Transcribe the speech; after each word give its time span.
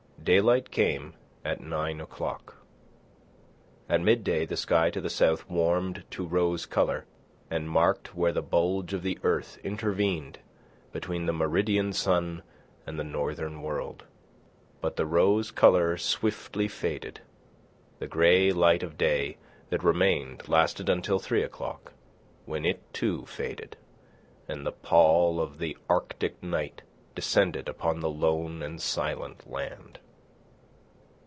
Daylight 0.23 0.69
came 0.69 1.15
at 1.43 1.61
nine 1.61 1.99
o'clock. 1.99 2.57
At 3.89 4.01
midday 4.01 4.45
the 4.45 4.55
sky 4.55 4.91
to 4.91 5.01
the 5.01 5.09
south 5.09 5.49
warmed 5.49 6.03
to 6.11 6.23
rose 6.27 6.67
colour, 6.67 7.05
and 7.49 7.67
marked 7.67 8.13
where 8.13 8.31
the 8.31 8.43
bulge 8.43 8.93
of 8.93 9.01
the 9.01 9.17
earth 9.23 9.57
intervened 9.63 10.37
between 10.91 11.25
the 11.25 11.33
meridian 11.33 11.91
sun 11.91 12.43
and 12.85 12.99
the 12.99 13.03
northern 13.03 13.63
world. 13.63 14.03
But 14.79 14.95
the 14.95 15.07
rose 15.07 15.49
colour 15.49 15.97
swiftly 15.97 16.67
faded. 16.67 17.21
The 17.97 18.05
grey 18.07 18.51
light 18.51 18.83
of 18.83 18.99
day 18.99 19.37
that 19.71 19.81
remained 19.83 20.47
lasted 20.47 20.87
until 20.87 21.17
three 21.17 21.41
o'clock, 21.41 21.93
when 22.45 22.63
it, 22.63 22.93
too, 22.93 23.25
faded, 23.25 23.75
and 24.47 24.67
the 24.67 24.71
pall 24.71 25.39
of 25.41 25.57
the 25.57 25.75
Arctic 25.89 26.43
night 26.43 26.83
descended 27.15 27.67
upon 27.67 28.01
the 28.01 28.09
lone 28.11 28.61
and 28.61 28.79
silent 28.79 29.49
land. 29.49 29.97